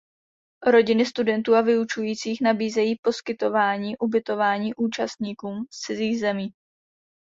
[0.65, 6.53] Rodiny studentů a vyučujících nabízejí poskytování ubytování účastníkům z cizích zemí.